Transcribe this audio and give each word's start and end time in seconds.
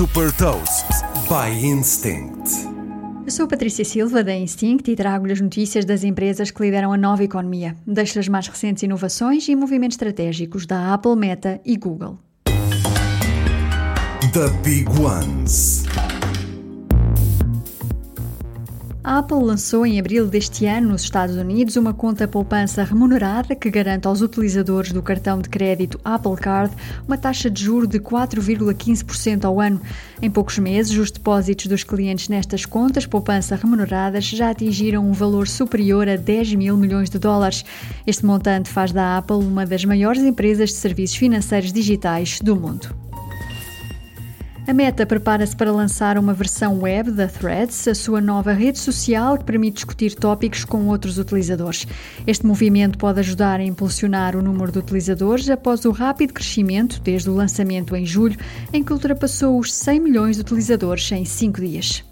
Super 0.00 0.34
Toast 0.34 0.86
by 1.28 1.62
Instinct. 1.62 2.50
Eu 3.26 3.30
sou 3.30 3.46
Patrícia 3.46 3.84
Silva 3.84 4.24
da 4.24 4.34
Instinct 4.34 4.90
e 4.90 4.96
trago-lhe 4.96 5.34
as 5.34 5.42
notícias 5.42 5.84
das 5.84 6.04
empresas 6.04 6.50
que 6.50 6.62
lideram 6.62 6.90
a 6.90 6.96
nova 6.96 7.22
economia. 7.22 7.76
Deixo 7.86 8.18
as 8.18 8.26
mais 8.26 8.48
recentes 8.48 8.82
inovações 8.82 9.46
e 9.46 9.54
movimentos 9.54 9.96
estratégicos 9.96 10.64
da 10.64 10.94
Apple, 10.94 11.16
Meta 11.16 11.60
e 11.66 11.76
Google. 11.76 12.18
The 14.32 14.48
Big 14.64 14.88
Ones. 14.98 15.84
A 19.02 19.18
Apple 19.18 19.42
lançou 19.42 19.86
em 19.86 19.98
abril 19.98 20.26
deste 20.26 20.66
ano 20.66 20.90
nos 20.90 21.02
Estados 21.04 21.34
Unidos 21.34 21.74
uma 21.76 21.94
conta 21.94 22.28
poupança 22.28 22.84
remunerada 22.84 23.56
que 23.56 23.70
garante 23.70 24.06
aos 24.06 24.20
utilizadores 24.20 24.92
do 24.92 25.00
cartão 25.00 25.40
de 25.40 25.48
crédito 25.48 25.98
Apple 26.04 26.36
Card 26.36 26.74
uma 27.08 27.16
taxa 27.16 27.48
de 27.48 27.64
juro 27.64 27.86
de 27.86 27.98
4,15% 27.98 29.46
ao 29.46 29.58
ano. 29.58 29.80
Em 30.20 30.30
poucos 30.30 30.58
meses, 30.58 30.98
os 30.98 31.10
depósitos 31.10 31.66
dos 31.66 31.82
clientes 31.82 32.28
nestas 32.28 32.66
contas 32.66 33.06
poupança 33.06 33.56
remuneradas 33.56 34.26
já 34.26 34.50
atingiram 34.50 35.08
um 35.08 35.12
valor 35.12 35.48
superior 35.48 36.06
a 36.06 36.16
10 36.16 36.54
mil 36.56 36.76
milhões 36.76 37.08
de 37.08 37.18
dólares. 37.18 37.64
Este 38.06 38.26
montante 38.26 38.68
faz 38.68 38.92
da 38.92 39.16
Apple 39.16 39.36
uma 39.36 39.64
das 39.64 39.82
maiores 39.82 40.22
empresas 40.22 40.68
de 40.68 40.76
serviços 40.76 41.16
financeiros 41.16 41.72
digitais 41.72 42.38
do 42.42 42.54
mundo. 42.54 43.09
A 44.66 44.74
Meta 44.74 45.06
prepara-se 45.06 45.56
para 45.56 45.72
lançar 45.72 46.18
uma 46.18 46.34
versão 46.34 46.80
web 46.80 47.10
da 47.10 47.26
Threads, 47.26 47.88
a 47.88 47.94
sua 47.94 48.20
nova 48.20 48.52
rede 48.52 48.78
social 48.78 49.36
que 49.38 49.44
permite 49.44 49.76
discutir 49.76 50.14
tópicos 50.14 50.64
com 50.64 50.86
outros 50.86 51.18
utilizadores. 51.18 51.86
Este 52.26 52.46
movimento 52.46 52.98
pode 52.98 53.20
ajudar 53.20 53.58
a 53.58 53.64
impulsionar 53.64 54.36
o 54.36 54.42
número 54.42 54.70
de 54.70 54.78
utilizadores 54.78 55.48
após 55.48 55.84
o 55.84 55.90
rápido 55.90 56.34
crescimento 56.34 57.00
desde 57.00 57.30
o 57.30 57.34
lançamento 57.34 57.96
em 57.96 58.04
julho, 58.04 58.38
em 58.72 58.84
que 58.84 58.92
ultrapassou 58.92 59.58
os 59.58 59.72
100 59.72 60.00
milhões 60.00 60.36
de 60.36 60.42
utilizadores 60.42 61.10
em 61.10 61.24
5 61.24 61.60
dias. 61.60 62.09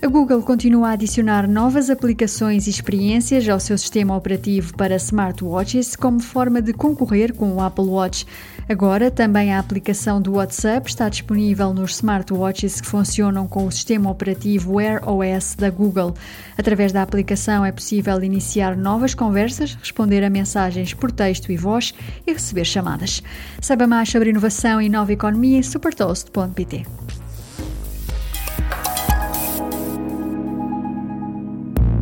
A 0.00 0.06
Google 0.06 0.40
continua 0.42 0.90
a 0.90 0.92
adicionar 0.92 1.48
novas 1.48 1.90
aplicações 1.90 2.68
e 2.68 2.70
experiências 2.70 3.48
ao 3.48 3.58
seu 3.58 3.76
sistema 3.76 4.16
operativo 4.16 4.72
para 4.76 4.94
smartwatches 4.94 5.96
como 5.96 6.20
forma 6.20 6.62
de 6.62 6.72
concorrer 6.72 7.34
com 7.34 7.52
o 7.52 7.60
Apple 7.60 7.86
Watch. 7.86 8.24
Agora, 8.68 9.10
também 9.10 9.52
a 9.52 9.58
aplicação 9.58 10.22
do 10.22 10.34
WhatsApp 10.34 10.88
está 10.88 11.08
disponível 11.08 11.74
nos 11.74 11.96
smartwatches 11.96 12.80
que 12.80 12.86
funcionam 12.86 13.48
com 13.48 13.66
o 13.66 13.72
sistema 13.72 14.08
operativo 14.08 14.74
Wear 14.74 15.02
OS 15.08 15.56
da 15.56 15.68
Google. 15.68 16.14
Através 16.56 16.92
da 16.92 17.02
aplicação 17.02 17.64
é 17.64 17.72
possível 17.72 18.22
iniciar 18.22 18.76
novas 18.76 19.14
conversas, 19.14 19.74
responder 19.74 20.22
a 20.22 20.30
mensagens 20.30 20.94
por 20.94 21.10
texto 21.10 21.50
e 21.50 21.56
voz 21.56 21.92
e 22.24 22.32
receber 22.32 22.64
chamadas. 22.64 23.20
Saiba 23.60 23.88
mais 23.88 24.08
sobre 24.08 24.30
inovação 24.30 24.80
e 24.80 24.88
nova 24.88 25.12
economia 25.12 25.58
em 25.58 25.62
supertoast.pt. 25.62 26.86